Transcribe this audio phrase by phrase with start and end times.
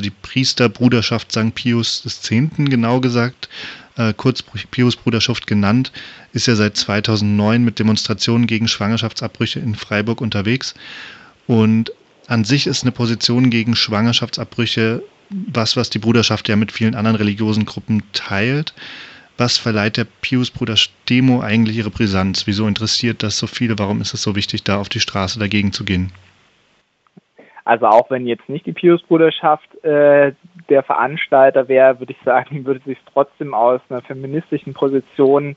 [0.00, 1.54] die Priesterbruderschaft St.
[1.54, 2.30] Pius X.
[2.56, 3.48] genau gesagt,
[3.96, 5.92] äh, kurz Pius-Bruderschaft genannt,
[6.32, 10.74] ist ja seit 2009 mit Demonstrationen gegen Schwangerschaftsabbrüche in Freiburg unterwegs.
[11.46, 11.92] Und
[12.26, 17.16] an sich ist eine Position gegen Schwangerschaftsabbrüche was, was die Bruderschaft ja mit vielen anderen
[17.16, 18.74] religiösen Gruppen teilt.
[19.36, 22.46] Was verleiht der Pius-Bruder-Demo eigentlich ihre Brisanz?
[22.46, 23.78] Wieso interessiert das so viele?
[23.78, 26.12] Warum ist es so wichtig, da auf die Straße dagegen zu gehen?
[27.64, 30.32] Also auch wenn jetzt nicht die Pius-Bruderschaft äh,
[30.68, 35.56] der Veranstalter wäre, würde ich sagen, würde es sich trotzdem aus einer feministischen Position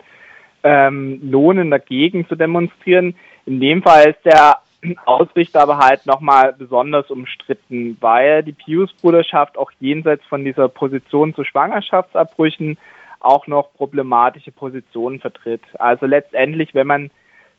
[0.64, 3.16] ähm, lohnen, dagegen zu demonstrieren.
[3.46, 4.58] In dem Fall ist der
[5.06, 11.44] Ausrichter aber halt nochmal besonders umstritten, weil die Pius-Bruderschaft auch jenseits von dieser Position zu
[11.44, 12.78] Schwangerschaftsabbrüchen
[13.20, 15.62] auch noch problematische Positionen vertritt.
[15.80, 17.12] Also letztendlich, wenn man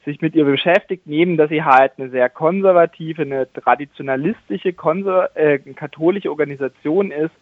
[0.05, 5.59] sich mit ihr beschäftigt, neben dass sie halt eine sehr konservative, eine traditionalistische, konser äh,
[5.59, 7.33] katholische Organisation ist,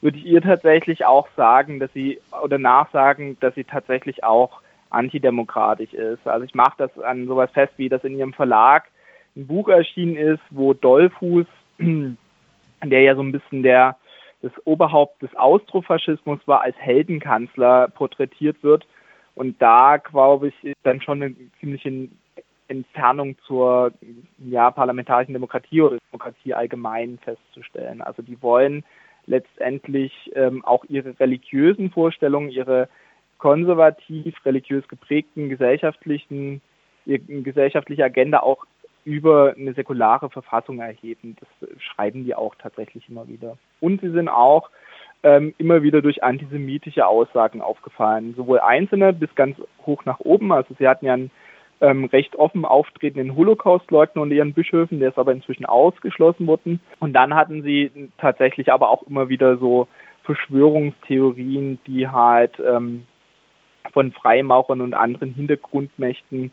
[0.00, 5.92] würde ich ihr tatsächlich auch sagen, dass sie oder nachsagen, dass sie tatsächlich auch antidemokratisch
[5.92, 6.26] ist.
[6.26, 8.84] Also ich mache das an sowas fest, wie das in ihrem Verlag
[9.36, 11.46] ein Buch erschienen ist, wo Dollfuß,
[11.78, 13.96] der ja so ein bisschen der
[14.42, 18.86] das Oberhaupt des Austrofaschismus war, als Heldenkanzler porträtiert wird.
[19.40, 22.08] Und da, glaube ich, ist dann schon eine ziemliche
[22.68, 23.90] Entfernung zur
[24.36, 28.02] ja, parlamentarischen Demokratie oder Demokratie allgemein festzustellen.
[28.02, 28.84] Also die wollen
[29.24, 32.90] letztendlich ähm, auch ihre religiösen Vorstellungen, ihre
[33.38, 36.60] konservativ religiös geprägten gesellschaftlichen
[37.06, 38.66] gesellschaftliche Agenda auch
[39.06, 41.38] über eine säkulare Verfassung erheben.
[41.40, 43.56] Das schreiben die auch tatsächlich immer wieder.
[43.80, 44.68] Und sie sind auch
[45.22, 50.52] ähm, immer wieder durch antisemitische Aussagen aufgefallen, sowohl einzelne bis ganz hoch nach oben.
[50.52, 51.30] Also sie hatten ja einen
[51.80, 56.80] ähm, recht offen auftretenden Holocaust-Leugner unter ihren Bischöfen, der ist aber inzwischen ausgeschlossen worden.
[56.98, 59.88] Und dann hatten sie tatsächlich aber auch immer wieder so
[60.24, 63.06] Verschwörungstheorien, die halt ähm,
[63.92, 66.52] von Freimaurern und anderen Hintergrundmächten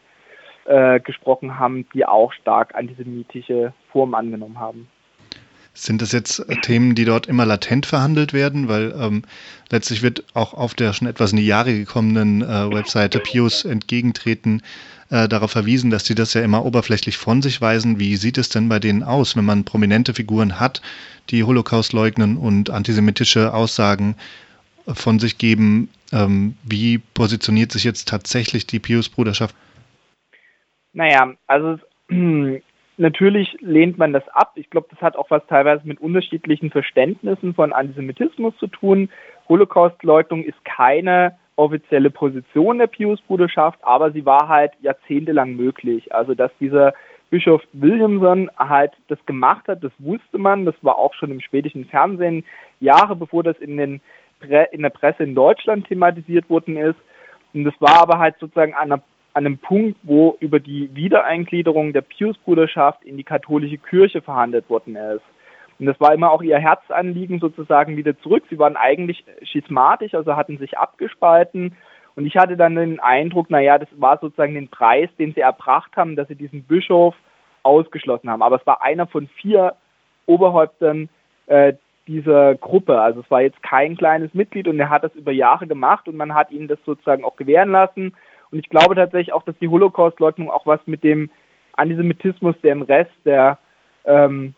[0.65, 4.87] äh, gesprochen haben, die auch stark antisemitische Formen angenommen haben.
[5.77, 8.67] Sind das jetzt äh, Themen, die dort immer latent verhandelt werden?
[8.67, 9.21] Weil ähm,
[9.69, 14.63] letztlich wird auch auf der schon etwas in die Jahre gekommenen äh, Webseite Pius entgegentreten
[15.11, 17.99] äh, darauf verwiesen, dass sie das ja immer oberflächlich von sich weisen.
[17.99, 20.81] Wie sieht es denn bei denen aus, wenn man prominente Figuren hat,
[21.29, 24.15] die Holocaust leugnen und antisemitische Aussagen
[24.87, 25.89] von sich geben?
[26.11, 29.55] Ähm, wie positioniert sich jetzt tatsächlich die Pius-Bruderschaft?
[30.93, 31.77] Naja, also
[32.97, 34.53] natürlich lehnt man das ab.
[34.55, 39.09] Ich glaube, das hat auch was teilweise mit unterschiedlichen Verständnissen von Antisemitismus zu tun.
[39.47, 46.13] Holocaustleugnung ist keine offizielle Position der Pius-Bruderschaft, aber sie war halt jahrzehntelang möglich.
[46.13, 46.93] Also, dass dieser
[47.29, 50.65] Bischof Williamson halt das gemacht hat, das wusste man.
[50.65, 52.45] Das war auch schon im spätischen Fernsehen,
[52.79, 54.01] Jahre bevor das in, den
[54.39, 56.97] Pre in der Presse in Deutschland thematisiert worden ist.
[57.53, 59.03] Und das war aber halt sozusagen an einer
[59.37, 64.95] an einem Punkt, wo über die Wiedereingliederung der Pius-Bruderschaft in die katholische Kirche verhandelt worden
[64.95, 65.21] ist.
[65.77, 68.43] Und das war immer auch ihr Herzanliegen, sozusagen wieder zurück.
[68.49, 71.75] Sie waren eigentlich schismatisch, also hatten sich abgespalten.
[72.15, 75.95] Und ich hatte dann den Eindruck, naja, das war sozusagen den Preis, den sie erbracht
[75.95, 77.13] haben, dass sie diesen Bischof
[77.61, 78.41] ausgeschlossen haben.
[78.41, 79.75] Aber es war einer von vier
[80.25, 81.09] Oberhäuptern
[81.45, 81.73] äh,
[82.07, 82.99] dieser Gruppe.
[82.99, 86.17] Also es war jetzt kein kleines Mitglied und er hat das über Jahre gemacht und
[86.17, 88.15] man hat ihn das sozusagen auch gewähren lassen.
[88.51, 91.29] Und ich glaube tatsächlich auch, dass die Holocaust-Leugnung auch was mit dem
[91.73, 93.57] Antisemitismus, der im Rest der
[94.05, 94.53] ähm,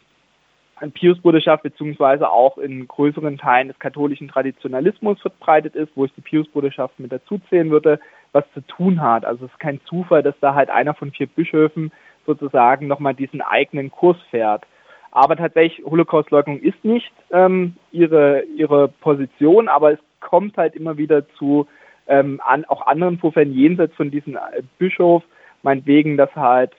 [0.93, 6.99] Pius-Bruderschaft beziehungsweise auch in größeren Teilen des katholischen Traditionalismus verbreitet ist, wo ich die Pius-Bruderschaft
[6.99, 7.99] mit dazu zählen würde,
[8.31, 9.25] was zu tun hat.
[9.25, 11.91] Also es ist kein Zufall, dass da halt einer von vier Bischöfen
[12.25, 14.63] sozusagen nochmal diesen eigenen Kurs fährt.
[15.11, 21.27] Aber tatsächlich, Holocaust-Leugnung ist nicht ähm, ihre, ihre Position, aber es kommt halt immer wieder
[21.29, 21.67] zu
[22.09, 25.23] ähm, an, auch anderen Vorfällen jenseits von diesem äh, Bischof,
[25.63, 26.71] meinetwegen, dass halt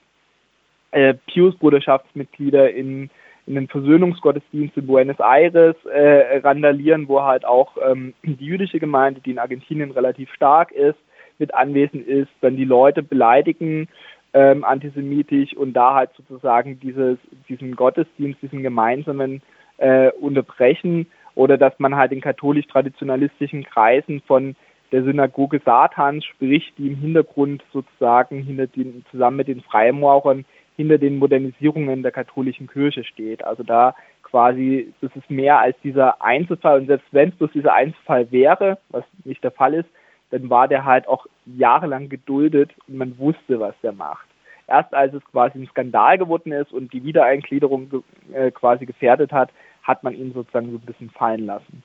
[0.91, 3.09] äh, Pius-Bruderschaftsmitglieder in,
[3.47, 9.21] in den Versöhnungsgottesdienst in Buenos Aires äh, randalieren, wo halt auch ähm, die jüdische Gemeinde,
[9.21, 10.99] die in Argentinien relativ stark ist,
[11.39, 13.87] mit anwesend ist, dann die Leute beleidigen,
[14.33, 17.17] ähm, antisemitisch und da halt sozusagen dieses,
[17.49, 19.41] diesen Gottesdienst, diesen gemeinsamen
[19.77, 24.55] äh, unterbrechen oder dass man halt in katholisch-traditionalistischen Kreisen von
[24.91, 30.45] der Synagoge Satans spricht, die im Hintergrund sozusagen hinter den, zusammen mit den Freimaurern
[30.75, 33.43] hinter den Modernisierungen der katholischen Kirche steht.
[33.43, 37.73] Also da quasi, das ist mehr als dieser Einzelfall und selbst wenn es bloß dieser
[37.73, 39.89] Einzelfall wäre, was nicht der Fall ist,
[40.31, 44.27] dann war der halt auch jahrelang geduldet und man wusste, was der macht.
[44.67, 48.03] Erst als es quasi ein Skandal geworden ist und die Wiedereingliederung
[48.33, 49.49] äh, quasi gefährdet hat,
[49.83, 51.83] hat man ihn sozusagen so ein bisschen fallen lassen.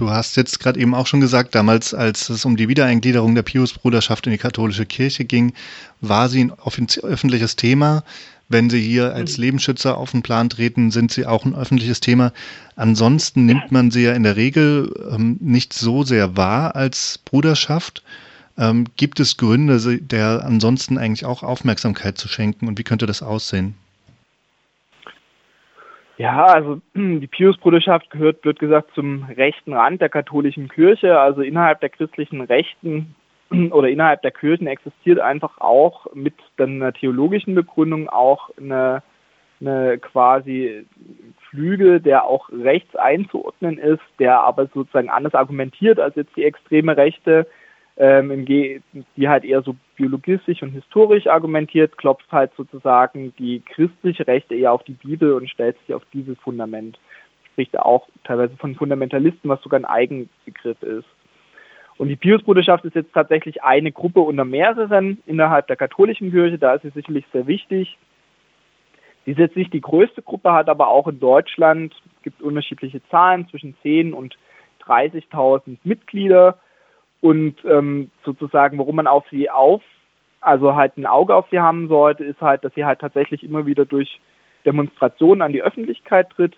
[0.00, 3.42] Du hast jetzt gerade eben auch schon gesagt, damals, als es um die Wiedereingliederung der
[3.42, 5.52] Pius-Bruderschaft in die katholische Kirche ging,
[6.00, 6.52] war sie ein
[7.02, 8.02] öffentliches Thema.
[8.48, 9.44] Wenn Sie hier als mhm.
[9.44, 12.32] Lebensschützer auf den Plan treten, sind Sie auch ein öffentliches Thema.
[12.76, 18.02] Ansonsten nimmt man sie ja in der Regel ähm, nicht so sehr wahr als Bruderschaft.
[18.56, 23.20] Ähm, gibt es Gründe, der ansonsten eigentlich auch Aufmerksamkeit zu schenken und wie könnte das
[23.22, 23.74] aussehen?
[26.20, 31.18] Ja, also die Pius-Bruderschaft gehört, wird gesagt, zum rechten Rand der katholischen Kirche.
[31.18, 33.14] Also innerhalb der christlichen Rechten
[33.70, 39.02] oder innerhalb der Kirchen existiert einfach auch mit einer theologischen Begründung auch eine,
[39.62, 40.84] eine quasi
[41.48, 46.98] Flügel, der auch rechts einzuordnen ist, der aber sozusagen anders argumentiert als jetzt die extreme
[46.98, 47.46] Rechte
[47.96, 48.80] ähm, die
[49.28, 54.82] halt eher so biologistisch und historisch argumentiert, klopft halt sozusagen die christliche Rechte eher auf
[54.84, 56.98] die Bibel und stellt sich auf dieses Fundament.
[57.52, 61.06] Spricht auch teilweise von Fundamentalisten, was sogar ein Eigenbegriff ist.
[61.98, 66.74] Und die Piusbruderschaft ist jetzt tatsächlich eine Gruppe unter mehreren innerhalb der katholischen Kirche, da
[66.74, 67.98] ist sie sicherlich sehr wichtig.
[69.26, 73.46] Die ist jetzt nicht die größte Gruppe, hat aber auch in Deutschland, gibt unterschiedliche Zahlen,
[73.50, 74.38] zwischen 10 und
[74.82, 76.58] 30.000 Mitglieder.
[77.20, 79.82] Und ähm, sozusagen, warum man auf sie auf,
[80.40, 83.66] also halt ein Auge auf sie haben sollte, ist halt, dass sie halt tatsächlich immer
[83.66, 84.20] wieder durch
[84.64, 86.56] Demonstrationen an die Öffentlichkeit tritt.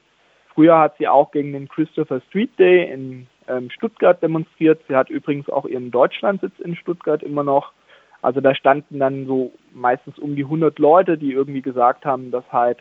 [0.55, 4.81] Früher hat sie auch gegen den Christopher Street Day in ähm, Stuttgart demonstriert.
[4.89, 7.73] Sie hat übrigens auch ihren Deutschlandsitz in Stuttgart immer noch.
[8.21, 12.45] Also da standen dann so meistens um die 100 Leute, die irgendwie gesagt haben, dass
[12.53, 12.79] halt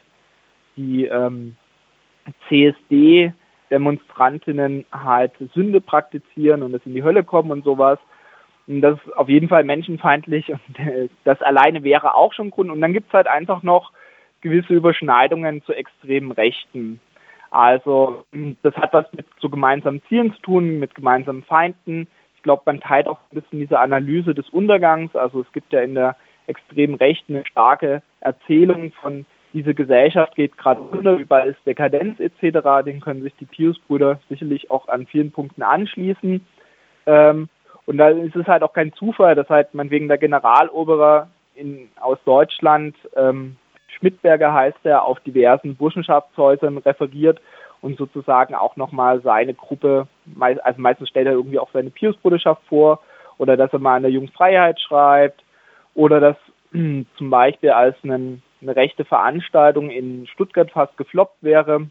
[0.76, 1.56] die ähm,
[2.48, 3.34] CSD
[3.72, 7.98] Demonstrantinnen halt Sünde praktizieren und es in die Hölle kommen und sowas.
[8.68, 12.70] Und das ist auf jeden Fall menschenfeindlich und äh, das alleine wäre auch schon Grund.
[12.70, 13.92] Und dann gibt es halt einfach noch
[14.42, 17.00] gewisse Überschneidungen zu extremen Rechten.
[17.52, 18.24] Also
[18.64, 22.08] das hat was mit so gemeinsamen Zielen zu tun, mit gemeinsamen Feinden.
[22.38, 25.16] Ich glaube, man teilt auch ein bisschen diese Analyse des Untergangs.
[25.16, 26.16] Also es gibt ja in der
[26.48, 32.86] extremen Rechten eine starke Erzählung von diese Gesellschaft geht gerade unter, überall ist Dekadenz etc.,
[32.86, 36.46] den können sich die Pius-Brüder sicherlich auch an vielen Punkten anschließen.
[37.06, 37.50] Ähm,
[37.86, 41.90] und da ist es halt auch kein Zufall, dass halt man wegen der Generaloberer in,
[42.00, 43.58] aus Deutschland, ähm,
[43.88, 47.42] Schmidberger heißt er, auf diversen Burschenschaftshäusern referiert
[47.82, 50.08] und sozusagen auch nochmal seine Gruppe,
[50.40, 53.02] also meistens stellt er irgendwie auch seine Pius-Bruderschaft vor
[53.38, 55.44] oder dass er mal an der Jungfreiheit schreibt
[55.94, 56.38] oder dass
[56.72, 61.88] zum Beispiel als einen eine rechte Veranstaltung in Stuttgart fast gefloppt wäre,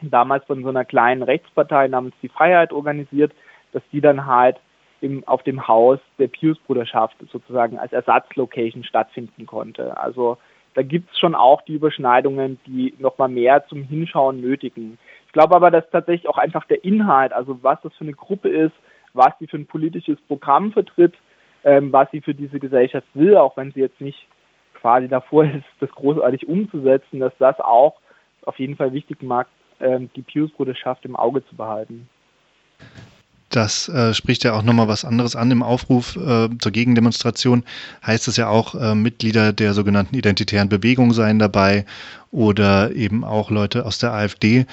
[0.00, 3.32] damals von so einer kleinen Rechtspartei namens Die Freiheit organisiert,
[3.72, 4.58] dass die dann halt
[5.00, 9.96] im, auf dem Haus der Pius-Bruderschaft sozusagen als Ersatzlocation stattfinden konnte.
[9.98, 10.38] Also
[10.74, 14.98] da gibt es schon auch die Überschneidungen, die nochmal mehr zum Hinschauen nötigen.
[15.26, 18.48] Ich glaube aber, dass tatsächlich auch einfach der Inhalt, also was das für eine Gruppe
[18.48, 18.74] ist,
[19.12, 21.14] was sie für ein politisches Programm vertritt,
[21.64, 24.26] ähm, was sie für diese Gesellschaft will, auch wenn sie jetzt nicht
[24.82, 27.94] quasi davor ist, das großartig umzusetzen, dass das auch
[28.44, 29.46] auf jeden Fall wichtig mag,
[29.80, 32.08] ähm, die Pius-Bruderschaft im Auge zu behalten.
[33.48, 35.50] Das äh, spricht ja auch nochmal was anderes an.
[35.50, 37.64] Im Aufruf äh, zur Gegendemonstration
[38.04, 41.84] heißt es ja auch, äh, Mitglieder der sogenannten identitären Bewegung seien dabei
[42.30, 44.64] oder eben auch Leute aus der AfD.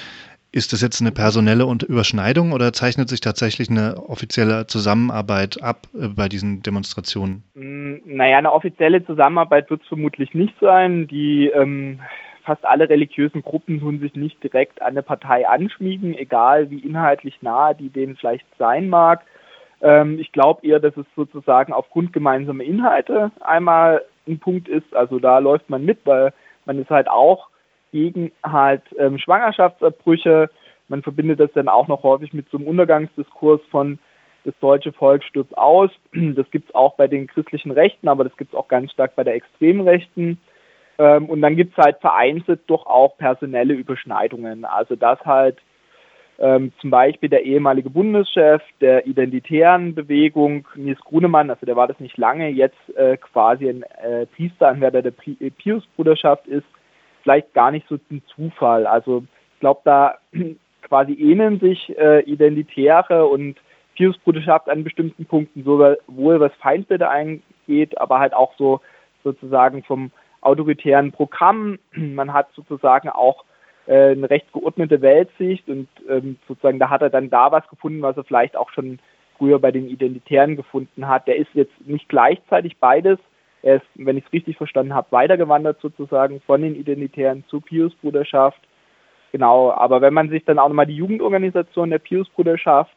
[0.52, 6.08] Ist das jetzt eine personelle Überschneidung oder zeichnet sich tatsächlich eine offizielle Zusammenarbeit ab äh,
[6.08, 7.44] bei diesen Demonstrationen?
[7.54, 11.08] Mm, naja, eine offizielle Zusammenarbeit wird es vermutlich nicht sein.
[11.08, 12.00] Die ähm,
[12.44, 17.42] fast alle religiösen Gruppen tun sich nicht direkt an eine Partei anschmiegen, egal wie inhaltlich
[17.42, 19.22] nahe die denen vielleicht sein mag.
[19.82, 24.96] Ähm, ich glaube eher, dass es sozusagen aufgrund gemeinsamer Inhalte einmal ein Punkt ist.
[24.96, 26.34] Also da läuft man mit, weil
[26.66, 27.50] man ist halt auch
[27.92, 30.50] gegen halt ähm, Schwangerschaftsabbrüche.
[30.88, 34.00] Man verbindet das dann auch noch häufig mit so einem Untergangsdiskurs von
[34.46, 35.92] das deutsche Volk stirbt aus.
[36.14, 39.16] Das gibt es auch bei den christlichen Rechten, aber das gibt es auch ganz stark
[39.16, 40.40] bei der extremen Rechten.
[40.98, 44.66] Ähm, und dann gibt es halt vereinzelt doch auch personelle Überschneidungen.
[44.66, 45.58] Also dass halt
[46.40, 52.00] ähm, zum Beispiel der ehemalige Bundeschef der identitären Bewegung, Nils Grunemann, also der war das
[52.00, 56.66] nicht lange, jetzt äh, quasi ein äh, Priesteranwärter der Pius-Bruderschaft ist,
[57.24, 58.88] vielleicht gar nicht so ein Zufall.
[58.88, 59.24] Also
[59.54, 60.18] ich glaube, da
[60.82, 63.58] quasi ähneln sich äh, Identitäre und
[63.96, 68.80] Pius-Bruderschaft an bestimmten Punkten, sowohl was Feindbilder eingeht, aber halt auch so
[69.24, 70.12] sozusagen vom
[70.42, 71.80] autoritären Programm.
[71.94, 73.44] Man hat sozusagen auch
[73.88, 78.02] äh, eine recht geordnete Weltsicht und ähm, sozusagen da hat er dann da was gefunden,
[78.02, 79.00] was er vielleicht auch schon
[79.38, 81.28] früher bei den Identitären gefunden hat.
[81.28, 83.20] Der ist jetzt nicht gleichzeitig beides,
[83.62, 88.60] er ist, wenn ich es richtig verstanden habe, weitergewandert sozusagen von den Identitären zur Pius-Bruderschaft.
[89.32, 92.96] genau, aber wenn man sich dann auch nochmal die Jugendorganisation der Pius-Bruderschaft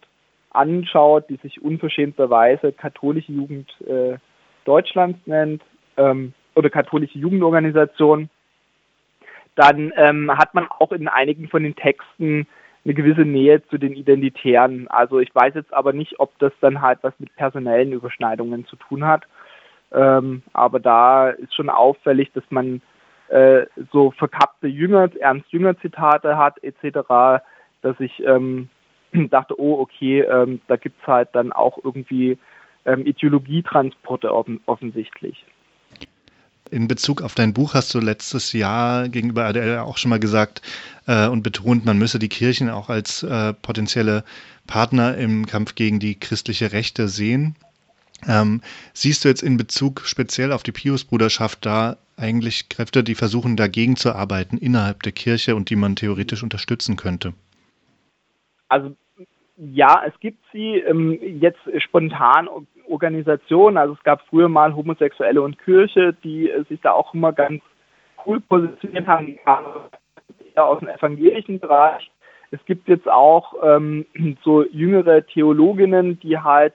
[0.50, 4.18] anschaut, die sich unverschämterweise katholische Jugend äh,
[4.64, 5.62] Deutschlands nennt,
[5.96, 8.28] ähm, oder katholische Jugendorganisation,
[9.54, 12.46] dann ähm, hat man auch in einigen von den Texten
[12.84, 14.88] eine gewisse Nähe zu den Identitären.
[14.88, 18.76] Also ich weiß jetzt aber nicht, ob das dann halt was mit personellen Überschneidungen zu
[18.76, 19.24] tun hat.
[19.92, 22.80] Ähm, aber da ist schon auffällig, dass man
[23.28, 27.42] äh, so verkappte Jünger, Ernst-Jünger-Zitate hat etc.,
[27.82, 28.68] dass ich ähm,
[29.30, 32.38] dachte, oh, okay, ähm, da gibt es halt dann auch irgendwie
[32.84, 35.44] ähm, Ideologietransporte offen offensichtlich.
[36.70, 40.62] In Bezug auf dein Buch hast du letztes Jahr gegenüber ADL auch schon mal gesagt
[41.06, 44.24] äh, und betont, man müsse die Kirchen auch als äh, potenzielle
[44.66, 47.56] Partner im Kampf gegen die christliche Rechte sehen.
[48.28, 48.60] Ähm,
[48.92, 53.96] siehst du jetzt in Bezug speziell auf die Pius-Bruderschaft da eigentlich Kräfte, die versuchen, dagegen
[53.96, 57.34] zu arbeiten innerhalb der Kirche und die man theoretisch unterstützen könnte?
[58.68, 58.94] Also
[59.56, 62.48] ja, es gibt sie ähm, jetzt spontan
[62.88, 63.76] Organisationen.
[63.76, 67.62] Also es gab früher mal Homosexuelle und Kirche, die äh, sich da auch immer ganz
[68.26, 69.38] cool positioniert haben,
[70.54, 72.10] eher aus dem evangelischen Bereich.
[72.50, 74.06] Es gibt jetzt auch ähm,
[74.44, 76.74] so jüngere Theologinnen, die halt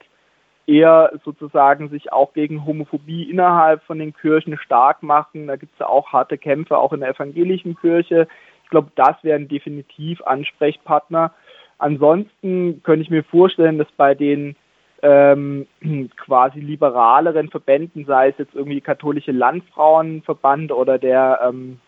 [0.68, 5.46] eher sozusagen sich auch gegen Homophobie innerhalb von den Kirchen stark machen.
[5.46, 8.28] Da gibt es ja auch harte Kämpfe, auch in der evangelischen Kirche.
[8.64, 11.32] Ich glaube, das wären definitiv Ansprechpartner.
[11.78, 14.56] Ansonsten könnte ich mir vorstellen, dass bei den
[15.02, 15.66] ähm,
[16.18, 21.80] quasi liberaleren Verbänden, sei es jetzt irgendwie katholische Landfrauenverband oder der, ähm,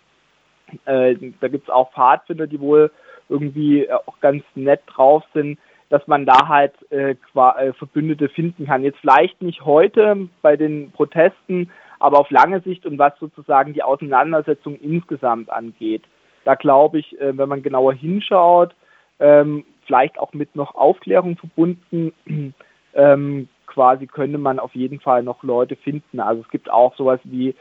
[0.86, 2.90] äh, da gibt es auch Pfadfinder, die wohl
[3.28, 5.58] irgendwie auch ganz nett drauf sind,
[5.90, 8.84] dass man da halt äh, äh, Verbündete finden kann.
[8.84, 13.82] Jetzt vielleicht nicht heute bei den Protesten, aber auf lange Sicht und was sozusagen die
[13.82, 16.02] Auseinandersetzung insgesamt angeht.
[16.44, 18.74] Da glaube ich, äh, wenn man genauer hinschaut,
[19.18, 22.12] ähm, vielleicht auch mit noch Aufklärung verbunden,
[22.94, 26.20] ähm, quasi könnte man auf jeden Fall noch Leute finden.
[26.20, 27.54] Also es gibt auch sowas wie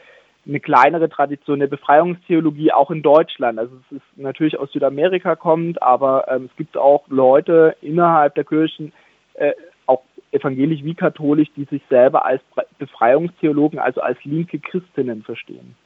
[0.46, 3.58] eine kleinere Tradition der Befreiungstheologie auch in Deutschland.
[3.58, 8.44] Also es ist natürlich aus Südamerika kommt, aber ähm, es gibt auch Leute innerhalb der
[8.44, 8.92] Kirchen,
[9.34, 9.52] äh,
[9.86, 12.42] auch evangelisch wie katholisch, die sich selber als
[12.78, 15.76] Befreiungstheologen, also als linke Christinnen verstehen.